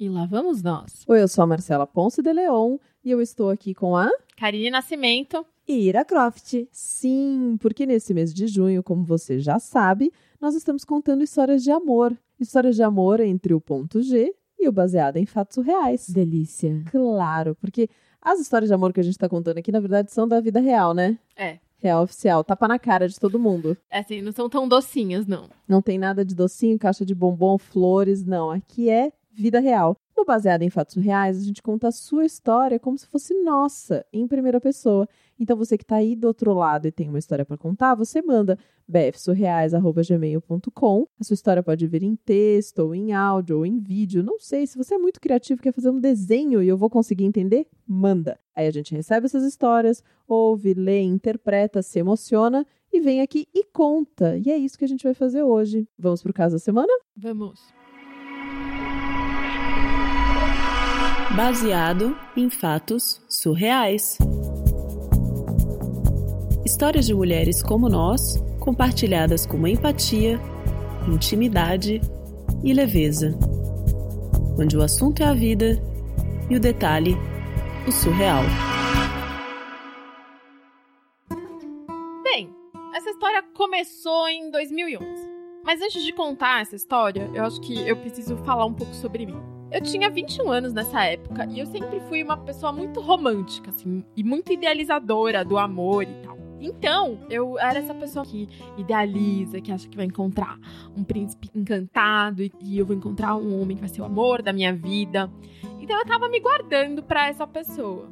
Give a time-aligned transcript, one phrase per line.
[0.00, 1.02] E lá vamos nós.
[1.08, 4.70] Oi, eu sou a Marcela Ponce de Leon e eu estou aqui com a Karine
[4.70, 5.44] Nascimento.
[5.66, 6.68] E Ira Croft.
[6.70, 11.72] Sim, porque nesse mês de junho, como você já sabe, nós estamos contando histórias de
[11.72, 12.16] amor.
[12.38, 16.08] Histórias de amor entre o ponto G e o baseado em fatos reais.
[16.08, 16.80] Delícia.
[16.92, 17.90] Claro, porque
[18.22, 20.60] as histórias de amor que a gente está contando aqui, na verdade, são da vida
[20.60, 21.18] real, né?
[21.36, 21.58] É.
[21.78, 23.76] Real oficial, tapa na cara de todo mundo.
[23.90, 25.48] É assim, não são tão docinhas, não.
[25.66, 28.48] Não tem nada de docinho, caixa de bombom, flores, não.
[28.48, 29.96] Aqui é vida real.
[30.16, 34.04] No Baseado em Fatos Reais, a gente conta a sua história como se fosse nossa,
[34.12, 35.08] em primeira pessoa.
[35.38, 38.20] Então, você que está aí do outro lado e tem uma história para contar, você
[38.20, 41.06] manda bfsurreais.gmail.com.
[41.20, 44.24] A sua história pode vir em texto, ou em áudio, ou em vídeo.
[44.24, 47.24] Não sei, se você é muito criativo quer fazer um desenho e eu vou conseguir
[47.24, 48.40] entender, manda.
[48.56, 53.62] Aí a gente recebe essas histórias, ouve, lê, interpreta, se emociona e vem aqui e
[53.64, 54.36] conta.
[54.36, 55.86] E é isso que a gente vai fazer hoje.
[55.96, 56.92] Vamos pro caso da semana?
[57.16, 57.77] Vamos.
[61.38, 64.18] Baseado em fatos surreais.
[66.66, 70.40] Histórias de mulheres como nós, compartilhadas com empatia,
[71.06, 72.00] intimidade
[72.64, 73.38] e leveza.
[74.58, 75.80] Onde o assunto é a vida
[76.50, 77.14] e o detalhe,
[77.86, 78.42] o surreal.
[82.24, 82.52] Bem,
[82.96, 85.06] essa história começou em 2011.
[85.64, 89.24] Mas antes de contar essa história, eu acho que eu preciso falar um pouco sobre
[89.24, 89.57] mim.
[89.70, 94.02] Eu tinha 21 anos nessa época e eu sempre fui uma pessoa muito romântica, assim,
[94.16, 96.38] e muito idealizadora do amor e tal.
[96.58, 100.58] Então, eu era essa pessoa que idealiza, que acha que vai encontrar
[100.96, 104.40] um príncipe encantado e, e eu vou encontrar um homem que vai ser o amor
[104.40, 105.30] da minha vida.
[105.78, 108.08] Então, eu tava me guardando pra essa pessoa.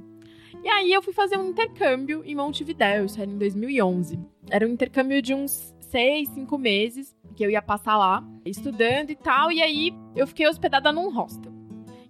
[0.63, 4.19] E aí, eu fui fazer um intercâmbio em Montevidéu, isso era em 2011.
[4.51, 9.17] Era um intercâmbio de uns seis, cinco meses que eu ia passar lá, estudando e
[9.17, 11.53] tal, e aí eu fiquei hospedada num hostel.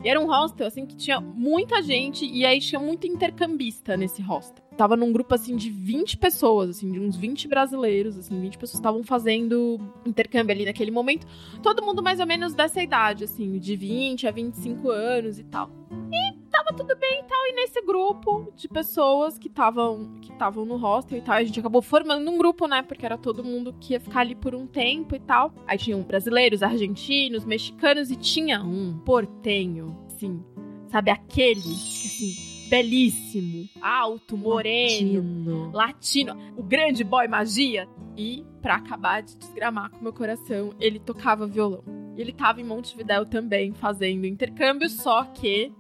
[0.03, 4.23] E era um hostel, assim, que tinha muita gente, e aí tinha muito intercambista nesse
[4.23, 4.65] hostel.
[4.77, 8.79] Tava num grupo, assim, de 20 pessoas, assim, de uns 20 brasileiros, assim, 20 pessoas
[8.79, 11.27] estavam fazendo intercâmbio ali naquele momento.
[11.63, 15.71] Todo mundo mais ou menos dessa idade, assim, de 20 a 25 anos e tal.
[16.13, 17.47] E tava tudo bem e tal.
[17.49, 21.61] E nesse grupo de pessoas que estavam que estavam no hostel e tal, a gente
[21.61, 22.83] acabou formando um grupo, né?
[22.83, 25.53] Porque era todo mundo que ia ficar ali por um tempo e tal.
[25.67, 30.43] Aí tinham brasileiros, argentinos, mexicanos e tinha um portenho, assim,
[30.89, 35.73] sabe aquele, assim, belíssimo, alto, moreno, Latino.
[35.73, 37.89] latino, o grande boy magia.
[38.17, 41.85] E pra acabar de desgramar com meu coração, ele tocava violão.
[42.17, 45.71] E ele tava em Montevidéu também fazendo intercâmbio, só que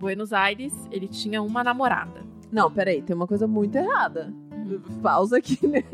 [0.00, 2.24] Buenos Aires ele tinha uma namorada.
[2.50, 4.32] Não, peraí, tem uma coisa muito errada.
[5.02, 5.84] Pausa aqui, né?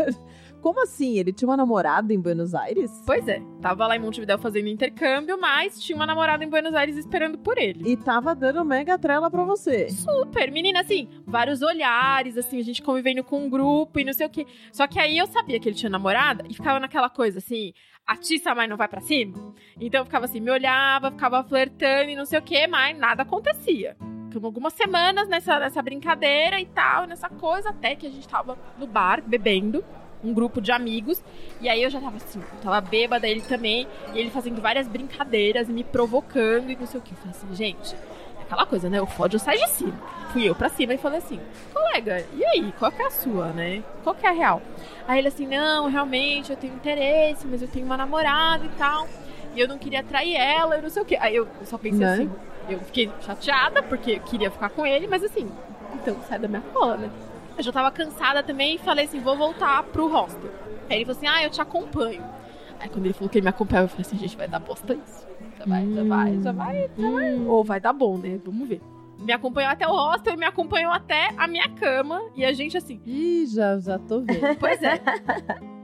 [0.62, 1.19] Como assim?
[1.19, 3.03] Ele tinha uma namorada em Buenos Aires?
[3.05, 6.97] Pois é, tava lá em Montevidéu fazendo intercâmbio, mas tinha uma namorada em Buenos Aires
[6.97, 7.91] esperando por ele.
[7.91, 9.89] E tava dando mega trela pra você.
[9.91, 14.27] Super, menina, assim, vários olhares, assim, a gente convivendo com um grupo e não sei
[14.27, 14.47] o quê.
[14.72, 17.72] Só que aí eu sabia que ele tinha namorada e ficava naquela coisa assim,
[18.06, 19.55] atiça, mas não vai pra cima.
[19.81, 23.22] Então eu ficava assim, me olhava, ficava flertando e não sei o quê, mas nada
[23.22, 23.97] acontecia.
[24.28, 28.56] Ficamos algumas semanas nessa, nessa brincadeira e tal, nessa coisa, até que a gente tava
[28.78, 29.84] no bar bebendo.
[30.25, 31.22] Um grupo de amigos,
[31.61, 34.89] e aí eu já tava assim, eu tava bêbada, ele também, e ele fazendo várias
[34.89, 37.12] brincadeiras, me provocando e não sei o que.
[37.12, 37.95] Eu falei assim, gente,
[38.41, 39.00] aquela coisa, né?
[39.00, 39.93] O fode sai de cima.
[40.33, 41.39] Fui eu pra cima e falei assim,
[41.72, 43.84] colega, e aí, qual que é a sua, né?
[44.03, 44.62] Qual que é a real?
[45.09, 49.06] Aí ele assim, não, realmente, eu tenho interesse, mas eu tenho uma namorada e tal.
[49.55, 51.17] E eu não queria trair ela, eu não sei o quê.
[51.21, 52.12] Aí eu só pensei Né?
[52.12, 52.31] assim,
[52.69, 55.49] eu fiquei chateada, porque eu queria ficar com ele, mas assim,
[55.95, 57.11] então sai da minha cola, né?
[57.56, 60.50] Eu já tava cansada também e falei assim, vou voltar pro hostel.
[60.91, 62.22] Aí ele falou assim, ah, eu te acompanho.
[62.78, 64.93] Aí quando ele falou que ele me acompanhava, eu falei assim, gente, vai dar bosta
[64.93, 65.27] isso.
[65.59, 67.41] Já vai, já vai, já vai, já vai.
[67.47, 68.39] Ou vai dar bom, né?
[68.45, 68.83] Vamos ver.
[69.19, 72.21] Me acompanhou até o hostel e me acompanhou até a minha cama.
[72.37, 74.54] E a gente assim, Ih, já, já tô vendo.
[74.60, 75.00] pois é.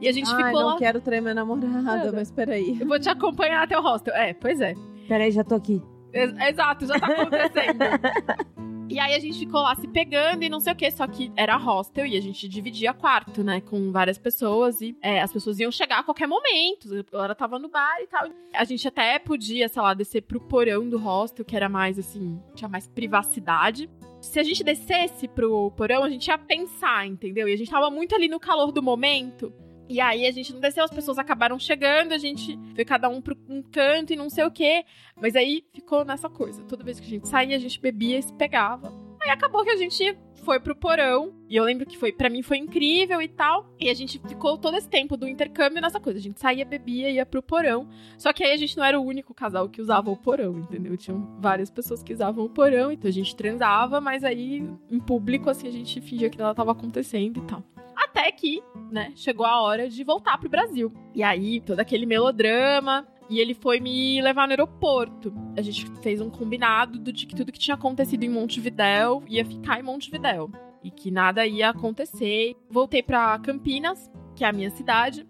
[0.00, 0.78] E a gente Ai, ficou não lá.
[0.78, 2.78] quero trair minha namorada, mas peraí.
[2.80, 4.14] Eu vou te acompanhar até o hostel.
[4.14, 4.74] É, pois é.
[5.08, 5.82] Peraí, já tô aqui.
[6.12, 7.78] Ex- Exato, já tá acontecendo.
[8.88, 11.32] E aí a gente ficou lá se pegando e não sei o que, só que
[11.36, 15.58] era hostel e a gente dividia quarto, né, com várias pessoas e é, as pessoas
[15.58, 17.04] iam chegar a qualquer momento.
[17.12, 18.28] Ela tava no bar e tal.
[18.52, 22.40] A gente até podia, sei lá, descer pro porão do hostel, que era mais assim,
[22.54, 23.88] tinha mais privacidade.
[24.20, 27.48] Se a gente descesse pro porão, a gente ia pensar, entendeu?
[27.48, 29.52] E a gente tava muito ali no calor do momento.
[29.88, 33.20] E aí a gente não desceu, as pessoas acabaram chegando, a gente foi cada um
[33.20, 34.84] pro um canto e não sei o quê.
[35.20, 36.62] Mas aí ficou nessa coisa.
[36.64, 38.92] Toda vez que a gente saía, a gente bebia e se pegava.
[39.20, 41.32] Aí acabou que a gente foi pro porão.
[41.48, 43.72] E eu lembro que foi, para mim foi incrível e tal.
[43.78, 46.18] E a gente ficou todo esse tempo do intercâmbio nessa coisa.
[46.18, 47.88] A gente saía, bebia, ia pro porão.
[48.18, 50.96] Só que aí a gente não era o único casal que usava o porão, entendeu?
[50.96, 55.48] Tinham várias pessoas que usavam o porão, então a gente transava, mas aí em público,
[55.48, 57.62] assim, a gente fingia que nada tava acontecendo e tal.
[57.94, 60.92] Até que, né, chegou a hora de voltar pro Brasil.
[61.14, 63.06] E aí, todo aquele melodrama.
[63.30, 65.32] E ele foi me levar no aeroporto.
[65.56, 69.44] A gente fez um combinado do de que tudo que tinha acontecido em Montevidéu ia
[69.44, 70.50] ficar em Montevidéu.
[70.82, 72.56] E que nada ia acontecer.
[72.68, 75.26] Voltei pra Campinas, que é a minha cidade.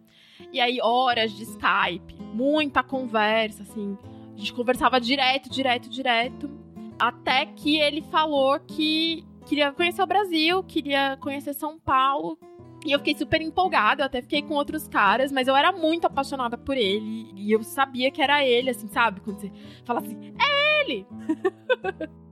[0.53, 3.97] E aí, horas de Skype, muita conversa, assim.
[4.35, 6.50] A gente conversava direto, direto, direto.
[6.99, 12.38] Até que ele falou que queria conhecer o Brasil, queria conhecer São Paulo,
[12.84, 16.06] e eu fiquei super empolgada, eu até fiquei com outros caras, mas eu era muito
[16.06, 17.31] apaixonada por ele.
[17.37, 19.20] E eu sabia que era ele, assim, sabe?
[19.20, 19.52] Quando você
[19.84, 21.06] fala assim, é ele!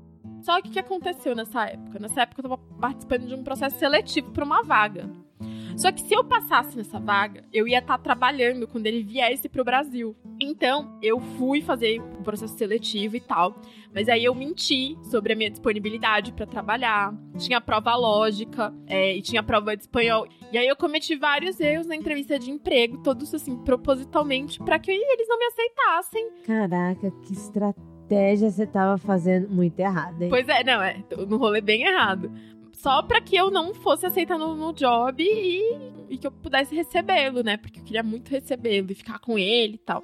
[0.43, 1.99] Só que o que aconteceu nessa época?
[1.99, 5.09] Nessa época eu tava participando de um processo seletivo para uma vaga.
[5.77, 9.49] Só que se eu passasse nessa vaga, eu ia estar tá trabalhando quando ele viesse
[9.49, 10.15] pro Brasil.
[10.39, 13.57] Então, eu fui fazer o um processo seletivo e tal.
[13.95, 17.15] Mas aí eu menti sobre a minha disponibilidade para trabalhar.
[17.39, 20.27] Tinha prova lógica é, e tinha prova de espanhol.
[20.53, 24.91] E aí eu cometi vários erros na entrevista de emprego, todos assim, propositalmente, para que
[24.91, 26.29] eles não me aceitassem.
[26.47, 30.31] Caraca, que estratégia você tava fazendo muito errada, hein?
[30.31, 32.31] Pois é, não, é, no rolê bem errado
[32.83, 35.79] só para que eu não fosse aceita no, no job e,
[36.09, 37.59] e, que eu pudesse recebê-lo, né?
[37.59, 40.03] Porque eu queria muito recebê-lo e ficar com ele e tal.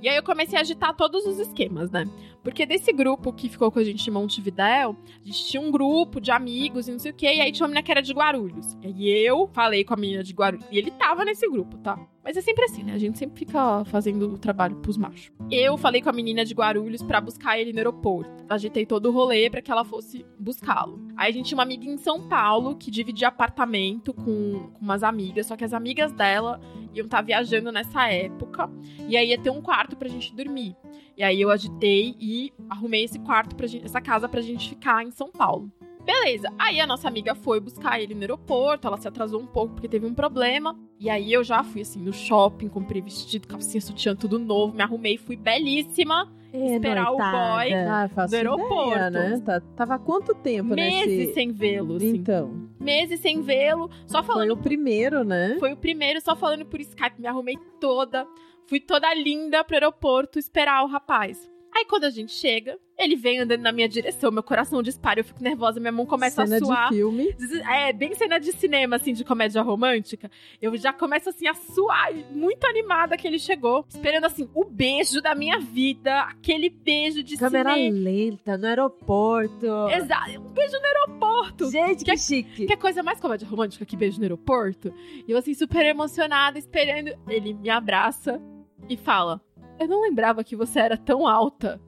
[0.00, 2.04] E aí eu comecei a agitar todos os esquemas, né?
[2.42, 6.20] Porque desse grupo que ficou com a gente em Montevidéu, a gente tinha um grupo
[6.20, 8.12] de amigos e não sei o quê, e aí tinha uma menina que era de
[8.12, 8.76] Guarulhos.
[8.82, 11.98] E eu falei com a menina de Guarulhos, e ele tava nesse grupo, tá?
[12.28, 12.92] Mas é sempre assim, né?
[12.92, 15.32] A gente sempre fica fazendo o trabalho pros machos.
[15.50, 18.44] Eu falei com a menina de Guarulhos para buscar ele no aeroporto.
[18.50, 21.08] Agitei todo o rolê para que ela fosse buscá-lo.
[21.16, 25.02] Aí a gente tinha uma amiga em São Paulo que dividia apartamento com, com umas
[25.02, 26.60] amigas, só que as amigas dela
[26.98, 28.70] iam estar tá viajando nessa época,
[29.08, 30.76] e aí ia ter um quarto pra gente dormir.
[31.16, 35.02] E aí eu agitei e arrumei esse quarto pra gente, essa casa pra gente ficar
[35.04, 35.70] em São Paulo.
[36.04, 36.48] Beleza.
[36.58, 39.88] Aí a nossa amiga foi buscar ele no aeroporto, ela se atrasou um pouco porque
[39.88, 40.74] teve um problema.
[40.98, 44.82] E aí eu já fui assim no shopping, comprei vestido, calcinha, sutiã, tudo novo, me
[44.82, 46.32] arrumei, fui belíssima.
[46.50, 47.36] É, esperar noitada.
[47.36, 48.96] o boy Ah, do aeroporto.
[48.96, 49.40] ideia, né?
[49.44, 51.34] Tá- tava quanto tempo meses nesse...
[51.34, 52.08] sem vê-lo, assim.
[52.08, 55.56] Então, Meses sem vê-lo, só foi falando o primeiro, né?
[55.58, 57.20] Foi o primeiro, só falando por Skype.
[57.20, 58.26] Me arrumei toda.
[58.66, 61.50] Fui toda linda pro aeroporto esperar o rapaz.
[61.74, 65.24] Aí quando a gente chega, ele vem andando na minha direção, meu coração dispara, eu
[65.24, 66.88] fico nervosa, minha mão começa Cena a suar.
[66.88, 67.34] de filme.
[67.70, 70.30] É, bem cena de cinema, assim, de comédia romântica.
[70.60, 73.84] Eu já começo, assim, a suar, muito animada que ele chegou.
[73.88, 76.20] Esperando, assim, o beijo da minha vida.
[76.22, 77.98] Aquele beijo de Câmera cinema.
[77.98, 79.66] lenta no aeroporto.
[79.90, 81.70] Exato, um beijo no aeroporto.
[81.70, 82.66] Gente, que, Que- chique.
[82.66, 84.92] Que é coisa mais comédia romântica que beijo no aeroporto.
[85.26, 87.12] E eu, assim, super emocionada, esperando.
[87.28, 88.40] Ele me abraça
[88.88, 89.40] e fala:
[89.78, 91.80] Eu não lembrava que você era tão alta.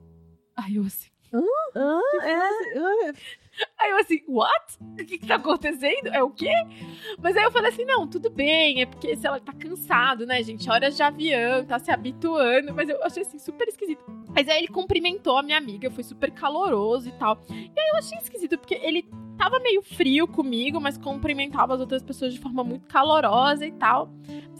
[0.55, 1.09] Aí eu assim.
[1.33, 2.33] Ah, é.
[2.79, 3.13] Ah,
[3.79, 4.77] Aí eu assim, what?
[4.93, 6.07] O que, que tá acontecendo?
[6.07, 6.51] É o quê?
[7.19, 10.41] Mas aí eu falei assim, não, tudo bem, é porque se ela tá cansado, né,
[10.41, 10.69] gente?
[10.69, 14.03] Horas de avião, tá se habituando, mas eu achei assim, super esquisito.
[14.33, 17.41] Mas aí ele cumprimentou a minha amiga, foi super caloroso e tal.
[17.49, 19.05] E aí eu achei esquisito, porque ele
[19.37, 24.09] tava meio frio comigo, mas cumprimentava as outras pessoas de forma muito calorosa e tal.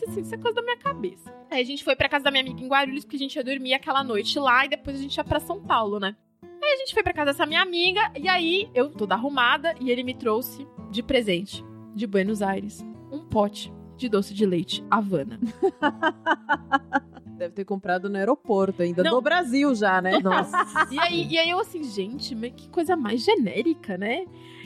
[0.01, 1.31] Mas assim, isso é coisa da minha cabeça.
[1.49, 3.43] Aí a gente foi pra casa da minha amiga em Guarulhos, porque a gente ia
[3.43, 6.15] dormir aquela noite lá e depois a gente ia pra São Paulo, né?
[6.43, 9.91] Aí a gente foi pra casa dessa minha amiga e aí eu toda arrumada e
[9.91, 15.39] ele me trouxe de presente de Buenos Aires um pote de doce de leite Havana.
[17.37, 19.13] Deve ter comprado no aeroporto ainda, Não.
[19.13, 20.19] no Brasil já, né?
[20.19, 20.87] Nossa.
[20.91, 24.25] E aí, e aí eu assim, gente, mas que coisa mais genérica, né?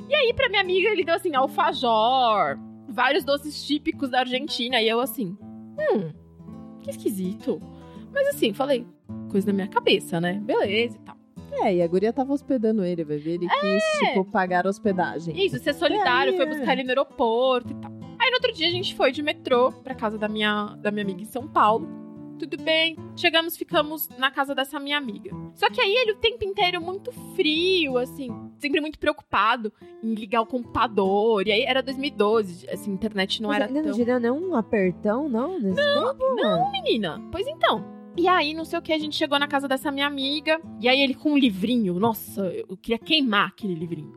[0.09, 4.87] E aí pra minha amiga ele deu assim alfajor, vários doces típicos da Argentina e
[4.87, 6.11] eu assim, hum,
[6.81, 7.61] que esquisito.
[8.13, 8.85] Mas assim, falei,
[9.29, 10.39] coisa da minha cabeça, né?
[10.43, 11.15] Beleza e tal.
[11.61, 15.45] É, e a guria tava hospedando ele, vai ver, ele quis, tipo, pagar a hospedagem.
[15.45, 16.49] Isso, ser solidário, É, foi é.
[16.49, 17.91] buscar ele no aeroporto e tal.
[18.19, 21.03] Aí no outro dia a gente foi de metrô pra casa da minha, da minha
[21.03, 21.87] amiga em São Paulo.
[22.37, 25.31] Tudo bem, chegamos, ficamos na casa dessa minha amiga.
[25.53, 29.71] Só que aí ele o tempo inteiro muito frio, assim, sempre muito preocupado
[30.03, 31.47] em ligar o computador.
[31.47, 34.19] E aí era 2012, assim, a internet não Mas era ele tão...
[34.19, 35.59] não nenhum apertão, não?
[35.59, 37.21] Nesse tempo, Não, menina.
[37.31, 37.85] Pois então.
[38.17, 40.59] E aí, não sei o que, a gente chegou na casa dessa minha amiga.
[40.79, 41.93] E aí ele com um livrinho.
[41.99, 44.13] Nossa, eu queria queimar aquele livrinho.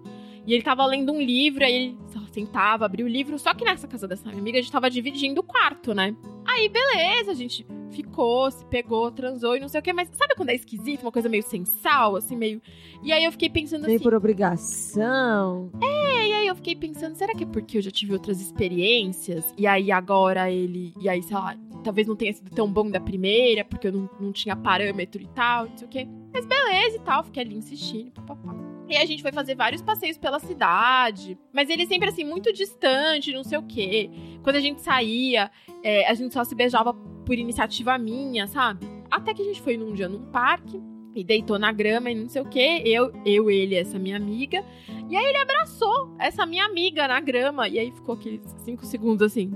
[0.46, 1.98] E ele tava lendo um livro, aí ele
[2.32, 3.38] sentava, abria o livro.
[3.38, 6.16] Só que nessa casa dessa minha amiga, a gente tava dividindo o quarto, né?
[6.46, 10.34] Aí, beleza, a gente ficou, se pegou, transou e não sei o que, mas sabe
[10.36, 12.60] quando é esquisito, uma coisa meio sem sal, assim, meio.
[13.02, 14.02] E aí eu fiquei pensando Nem assim.
[14.02, 15.70] por obrigação.
[15.80, 19.54] E aí eu fiquei pensando, será que é porque eu já tive outras experiências?
[19.56, 20.92] E aí agora ele.
[21.00, 24.10] E aí, sei lá, talvez não tenha sido tão bom da primeira, porque eu não,
[24.20, 26.08] não tinha parâmetro e tal, não sei o quê.
[26.32, 28.54] Mas beleza e tal, fiquei ali insistindo, papapá.
[28.88, 31.38] E a gente foi fazer vários passeios pela cidade.
[31.52, 34.10] Mas ele sempre assim, muito distante, não sei o quê.
[34.42, 35.50] Quando a gente saía,
[35.82, 36.94] é, a gente só se beijava
[37.28, 38.88] por iniciativa minha, sabe?
[39.10, 40.80] Até que a gente foi num dia num parque.
[41.14, 42.82] E deitou na grama e não sei o quê.
[42.86, 44.64] Eu, eu, ele, essa minha amiga.
[45.10, 47.68] E aí ele abraçou essa minha amiga na grama.
[47.68, 49.50] E aí ficou aqueles cinco segundos assim.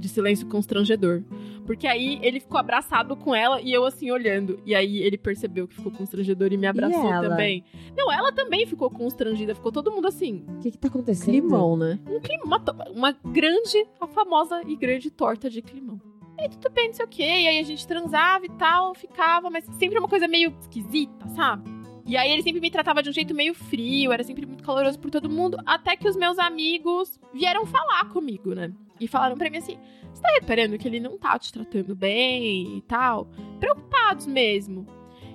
[0.00, 1.22] De silêncio constrangedor.
[1.66, 4.58] Porque aí ele ficou abraçado com ela e eu assim olhando.
[4.64, 7.28] E aí ele percebeu que ficou constrangedor e me abraçou ela?
[7.28, 7.64] também.
[7.96, 9.54] Não, ela também ficou constrangida.
[9.54, 10.44] Ficou todo mundo assim.
[10.48, 11.30] O que que tá acontecendo?
[11.30, 11.98] Climão, né?
[12.08, 16.00] Um clima, uma, uma grande, a famosa e grande torta de climão.
[16.38, 17.22] E aí tudo bem, não sei o quê.
[17.22, 21.70] E aí a gente transava e tal, ficava, mas sempre uma coisa meio esquisita, sabe?
[22.06, 24.98] E aí ele sempre me tratava de um jeito meio frio, era sempre muito caloroso
[24.98, 28.72] por todo mundo, até que os meus amigos vieram falar comigo, né?
[29.00, 29.78] E falaram pra mim assim:
[30.12, 33.26] você tá reparando que ele não tá te tratando bem e tal?
[33.58, 34.86] Preocupados mesmo.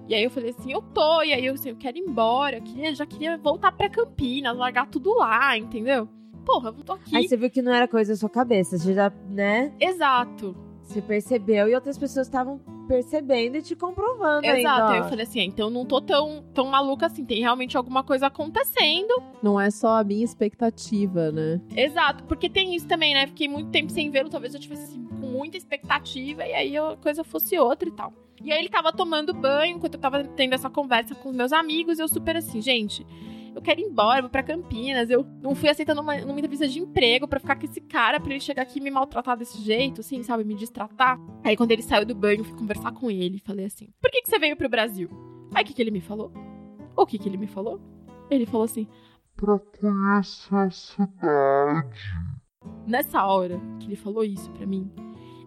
[0.08, 2.58] E aí eu falei assim, eu tô, e aí eu assim, eu quero ir embora,
[2.58, 6.08] eu queria, já queria voltar pra Campinas, largar tudo lá, entendeu?
[6.46, 7.16] Porra, eu tô aqui.
[7.16, 8.78] Aí você viu que não era coisa da sua cabeça.
[8.78, 9.74] Você já, né?
[9.80, 10.56] Exato.
[10.86, 14.84] Você percebeu e outras pessoas estavam percebendo e te comprovando Exato.
[14.84, 14.90] ainda.
[14.92, 15.04] Aí ó.
[15.04, 18.04] eu falei assim, ah, então eu não tô tão, tão maluca assim, tem realmente alguma
[18.04, 19.22] coisa acontecendo.
[19.42, 21.60] Não é só a minha expectativa, né?
[21.76, 23.28] Exato, porque tem isso também, né?
[23.28, 26.96] Fiquei muito tempo sem vê-lo, talvez eu tivesse assim, com muita expectativa e aí a
[26.98, 28.14] coisa fosse outra e tal.
[28.44, 31.52] E aí ele tava tomando banho enquanto eu tava tendo essa conversa com os meus
[31.52, 33.06] amigos, eu super assim, gente,
[33.56, 35.10] eu quero ir embora, vou pra Campinas.
[35.10, 38.30] Eu não fui aceitando uma, numa entrevista de emprego pra ficar com esse cara, pra
[38.32, 40.44] ele chegar aqui e me maltratar desse jeito, assim, sabe?
[40.44, 41.18] Me distratar.
[41.44, 43.40] Aí quando ele saiu do banho, eu fui conversar com ele.
[43.40, 45.10] Falei assim: por que, que você veio pro Brasil?
[45.54, 46.32] Aí o que, que ele me falou?
[46.96, 47.80] O que, que ele me falou?
[48.30, 48.88] Ele falou assim:
[49.36, 51.90] pra conhecer a cidade.
[52.86, 54.92] nessa hora que ele falou isso pra mim,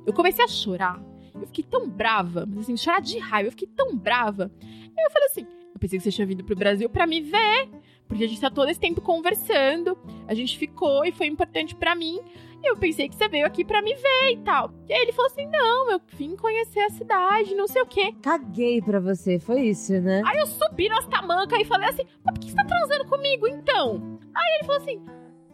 [0.07, 1.03] eu comecei a chorar.
[1.35, 3.49] Eu fiquei tão brava, mas assim, chorar de raiva.
[3.49, 4.51] Eu fiquei tão brava.
[4.63, 7.69] Aí eu falei assim: eu pensei que você tinha vindo pro Brasil pra me ver,
[8.09, 9.97] porque a gente tá todo esse tempo conversando.
[10.27, 12.21] A gente ficou e foi importante pra mim.
[12.63, 14.73] E eu pensei que você veio aqui pra me ver e tal.
[14.89, 18.13] E aí ele falou assim: não, eu vim conhecer a cidade, não sei o quê.
[18.23, 20.23] Caguei pra você, foi isso, né?
[20.27, 23.47] Aí eu subi nas tamancas e falei assim: mas por que você tá transando comigo
[23.47, 24.19] então?
[24.35, 25.07] Aí ele falou assim: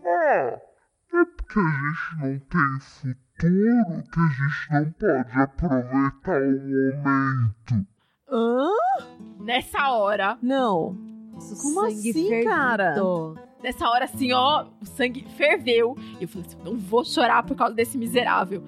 [0.05, 0.59] Ah,
[1.13, 7.87] é porque a gente não tem futuro que a gente não pode aproveitar o momento.
[8.31, 8.71] Hã?
[9.45, 10.39] nessa hora.
[10.43, 10.97] Não.
[11.35, 12.95] Nossa, Como sangue assim, cara?
[13.63, 15.97] Nessa hora, assim, ó, o sangue ferveu.
[16.21, 18.63] E eu falei assim: não vou chorar por causa desse miserável.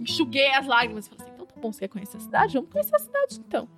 [0.00, 1.08] Enxuguei as lágrimas.
[1.08, 2.54] Falei assim: então tá bom, você quer conhecer a cidade?
[2.54, 3.68] Vamos conhecer a cidade então.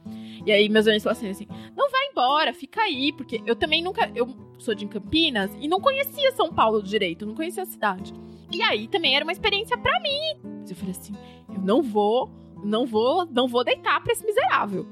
[0.45, 3.13] E aí meus amigos falaram assim, assim: não vai embora, fica aí.
[3.13, 4.11] Porque eu também nunca.
[4.15, 8.15] Eu sou de Campinas e não conhecia São Paulo direito, não conhecia a cidade.
[8.53, 10.39] E aí também era uma experiência pra mim.
[10.61, 11.15] Mas eu falei assim:
[11.53, 12.31] eu não vou,
[12.63, 14.87] não vou, não vou deitar pra esse miserável.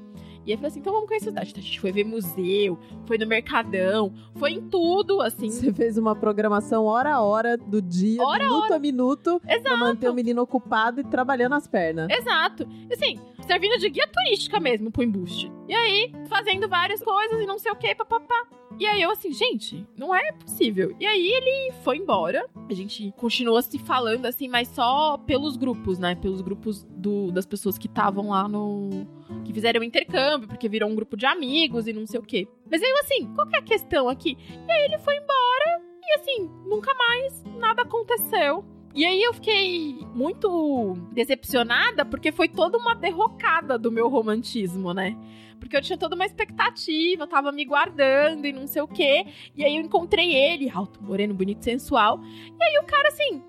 [0.45, 1.49] E aí eu falei assim, então vamos conhecer a cidade.
[1.51, 5.49] Então a gente foi ver museu, foi no Mercadão, foi em tudo, assim.
[5.49, 9.55] Você fez uma programação hora a hora do dia, Hora a minuto a minuto, pra
[9.55, 9.77] Exato.
[9.77, 12.07] manter o menino ocupado e trabalhando as pernas.
[12.09, 12.67] Exato.
[12.91, 15.51] Assim, servindo de guia turística mesmo pro embuste.
[15.67, 18.47] E aí, fazendo várias coisas e não sei o que, papapá.
[18.79, 20.95] E aí eu assim, gente, não é possível.
[20.99, 22.47] E aí ele foi embora.
[22.69, 26.15] A gente continuou se falando assim, mas só pelos grupos, né?
[26.15, 29.05] Pelos grupos do, das pessoas que estavam lá no.
[29.45, 32.47] que fizeram intercâmbio, porque virou um grupo de amigos e não sei o quê.
[32.69, 34.37] Mas aí eu assim, qual que é a questão aqui?
[34.67, 38.65] E aí ele foi embora e assim, nunca mais nada aconteceu.
[38.93, 45.15] E aí eu fiquei muito decepcionada porque foi toda uma derrocada do meu romantismo, né?
[45.61, 49.25] Porque eu tinha toda uma expectativa, eu tava me guardando e não sei o quê.
[49.55, 52.19] E aí eu encontrei ele, alto, moreno, bonito, sensual.
[52.59, 53.41] E aí o cara assim,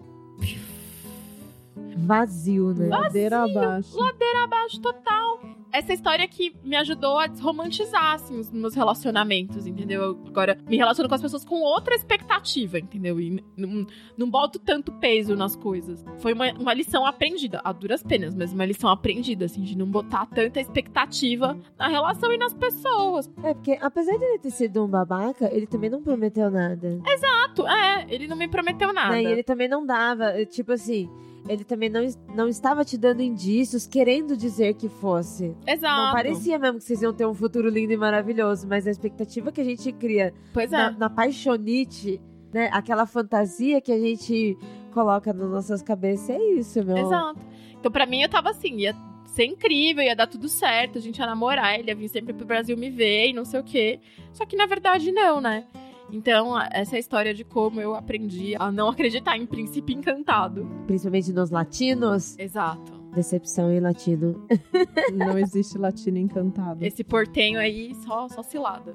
[1.97, 2.89] Vazio, né?
[2.89, 3.97] Ladeira abaixo.
[3.97, 5.41] ladeira abaixo total.
[5.73, 10.03] Essa história que me ajudou a desromantizar, assim, os meus relacionamentos, entendeu?
[10.03, 13.19] Eu agora me relaciono com as pessoas com outra expectativa, entendeu?
[13.19, 13.87] E não,
[14.17, 16.05] não boto tanto peso nas coisas.
[16.19, 19.87] Foi uma, uma lição aprendida, a duras penas, mas uma lição aprendida, assim, de não
[19.87, 23.31] botar tanta expectativa na relação e nas pessoas.
[23.43, 27.01] É, porque apesar de ele ter sido um babaca, ele também não prometeu nada.
[27.07, 29.13] Exato, é, ele não me prometeu nada.
[29.13, 29.23] Né?
[29.23, 31.09] E ele também não dava, tipo assim,
[31.49, 32.01] ele também não,
[32.35, 35.55] não estava te dando indícios, querendo dizer que fosse.
[35.67, 36.07] Exato.
[36.07, 39.51] Não parecia mesmo que vocês iam ter um futuro lindo e maravilhoso, mas a expectativa
[39.51, 40.77] que a gente cria Pois é.
[40.77, 42.21] na, na paixonite,
[42.53, 42.69] né?
[42.73, 44.57] Aquela fantasia que a gente
[44.93, 46.97] coloca nas nossas cabeças, é isso, meu.
[46.97, 47.41] Exato.
[47.79, 48.95] Então, pra mim, eu tava assim, ia
[49.27, 52.47] ser incrível, ia dar tudo certo, a gente ia namorar, ele ia vir sempre pro
[52.47, 53.99] Brasil me ver e não sei o quê.
[54.33, 55.65] Só que, na verdade, não, né?
[56.13, 60.69] Então, essa é a história de como eu aprendi a não acreditar em príncipe encantado.
[60.87, 62.39] Principalmente nos latinos.
[62.39, 62.93] Exato.
[63.15, 64.47] Decepção em latino.
[65.13, 66.85] Não existe latino encantado.
[66.85, 68.95] Esse portenho aí só, só cilada.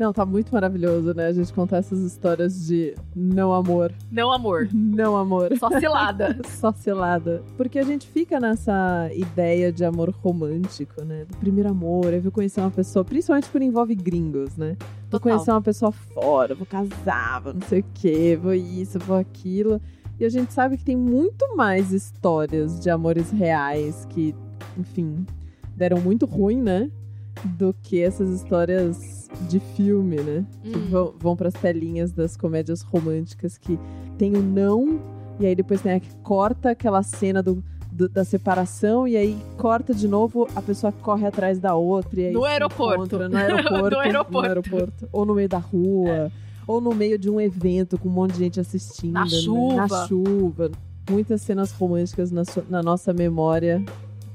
[0.00, 1.26] Não, tá muito maravilhoso, né?
[1.26, 3.92] A gente contar essas histórias de não amor.
[4.10, 4.66] Não amor.
[4.72, 5.54] Não amor.
[5.58, 6.40] Só cilada.
[6.48, 7.42] Só cilada.
[7.54, 11.26] Porque a gente fica nessa ideia de amor romântico, né?
[11.26, 12.14] Do primeiro amor.
[12.14, 14.74] Eu vou conhecer uma pessoa, principalmente quando envolve gringos, né?
[15.10, 15.20] Vou Total.
[15.20, 19.82] conhecer uma pessoa fora, vou casar, vou não sei o quê, vou isso, vou aquilo.
[20.18, 24.34] E a gente sabe que tem muito mais histórias de amores reais que,
[24.78, 25.26] enfim,
[25.76, 26.90] deram muito ruim, né?
[27.44, 30.44] Do que essas histórias de filme, né?
[30.62, 30.86] Que Hum.
[30.90, 33.78] vão, vão pras telinhas das comédias românticas que
[34.18, 35.00] tem o não,
[35.38, 37.62] e aí depois tem a que corta aquela cena do,
[38.08, 42.20] da separação, e aí corta de novo, a pessoa corre atrás da outra.
[42.20, 42.94] E aí No aeroporto.
[43.04, 43.90] encontra No aeroporto.
[43.90, 44.32] No aeroporto.
[44.32, 45.08] no aeroporto.
[45.12, 46.30] Ou no meio da rua.
[46.66, 49.12] Ou no meio de um evento com um monte de gente assistindo.
[49.14, 49.30] Na né?
[49.30, 49.86] chuva.
[49.88, 50.70] Na chuva.
[51.10, 53.82] Muitas cenas românticas na, na nossa memória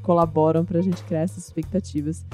[0.01, 2.25] colaboram pra gente criar essas expectativas.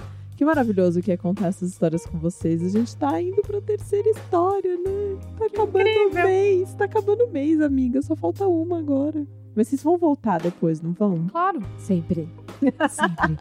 [0.42, 2.64] Que maravilhoso que é contar essas histórias com vocês.
[2.64, 5.20] A gente tá indo pra terceira história, né?
[5.38, 6.74] Tá acabando o mês.
[6.74, 8.02] Tá acabando o mês, amiga.
[8.02, 9.24] Só falta uma agora.
[9.54, 11.28] Mas vocês vão voltar depois, não vão?
[11.28, 11.62] Claro.
[11.78, 12.28] Sempre.
[12.90, 13.38] Sempre.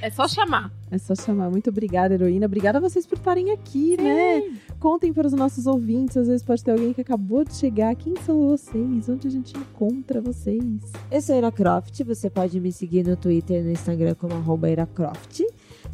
[0.00, 0.72] É só chamar.
[0.90, 1.50] É só chamar.
[1.50, 2.46] Muito obrigada, heroína.
[2.46, 4.56] Obrigada a vocês por estarem aqui, né?
[4.80, 6.16] Contem para os nossos ouvintes.
[6.16, 7.94] Às vezes pode ter alguém que acabou de chegar.
[7.94, 9.06] Quem são vocês?
[9.06, 10.80] Onde a gente encontra vocês?
[11.10, 14.70] Eu sou Ira Croft, você pode me seguir no Twitter e no Instagram como arroba
[14.70, 15.42] Ira Croft.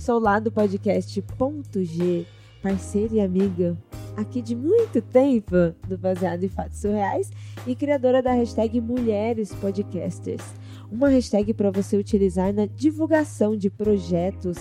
[0.08, 2.24] Sou lá do podcast Ponto G,
[2.62, 3.76] parceira e amiga
[4.16, 5.54] aqui de muito tempo
[5.86, 7.30] do Baseado em Fatos Surreais
[7.66, 10.42] e criadora da hashtag Mulheres Podcasters.
[10.90, 14.56] Uma hashtag para você utilizar na divulgação de projetos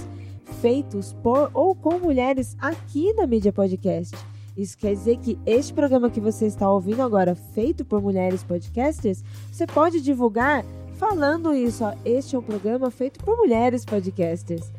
[0.60, 4.18] feitos por ou com mulheres aqui na mídia podcast.
[4.58, 9.24] Isso quer dizer que este programa que você está ouvindo agora, feito por mulheres podcasters,
[9.50, 11.86] você pode divulgar falando isso.
[11.86, 14.70] Ó, este é um programa feito por mulheres podcasters.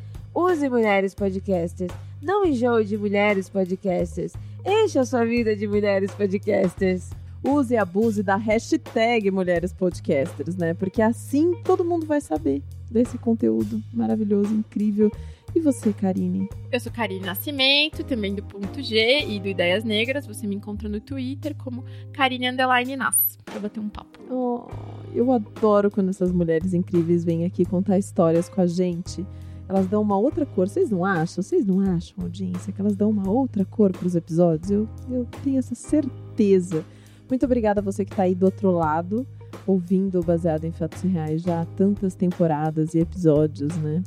[0.41, 1.93] Use mulheres podcasters.
[2.23, 4.35] Não enjoe de mulheres podcasters.
[4.65, 7.11] Encha a sua vida de mulheres podcasters.
[7.43, 10.75] Use e abuse da hashtag Mulheres Podcasters, né?
[10.75, 15.11] Porque assim todo mundo vai saber desse conteúdo maravilhoso, incrível.
[15.57, 16.49] E você, Karine?
[16.71, 20.25] Eu sou Karine Nascimento, também do Ponto G e do Ideias Negras.
[20.25, 24.21] Você me encontra no Twitter como Karine Underline Nas, pra bater um papo.
[24.31, 24.69] Oh,
[25.13, 29.27] eu adoro quando essas mulheres incríveis vêm aqui contar histórias com a gente.
[29.69, 30.69] Elas dão uma outra cor.
[30.69, 31.43] Vocês não acham?
[31.43, 34.71] Vocês não acham, audiência, que elas dão uma outra cor para os episódios?
[34.71, 36.85] Eu, eu tenho essa certeza.
[37.29, 39.27] Muito obrigada a você que está aí do outro lado,
[39.67, 44.03] ouvindo Baseado em Fatos Reais já há tantas temporadas e episódios, né?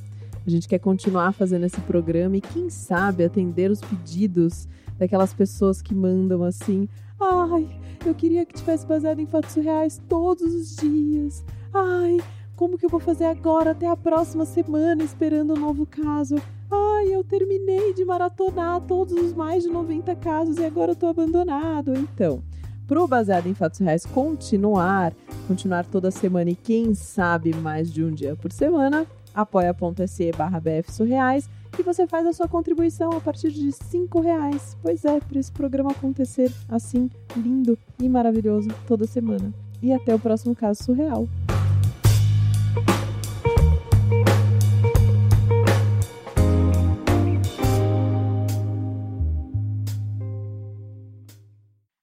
[0.45, 5.82] A gente quer continuar fazendo esse programa e, quem sabe, atender os pedidos daquelas pessoas
[5.84, 7.69] que mandam assim: ai,
[8.04, 11.45] eu queria que tivesse baseado em fatos reais todos os dias.
[11.71, 12.17] Ai,
[12.62, 16.36] como que eu vou fazer agora até a próxima semana esperando um novo caso?
[16.69, 21.08] Ai, eu terminei de maratonar todos os mais de 90 casos e agora eu tô
[21.08, 21.91] abandonado.
[21.95, 22.43] Então,
[22.86, 25.12] pro Baseado em Fatos Reais continuar,
[25.47, 31.50] continuar toda semana e quem sabe mais de um dia por semana, apoia.se barra bfsurreais
[31.80, 34.78] e você faz a sua contribuição a partir de cinco reais.
[34.84, 39.52] Pois é, para esse programa acontecer assim, lindo e maravilhoso toda semana.
[39.82, 41.28] E até o próximo caso surreal.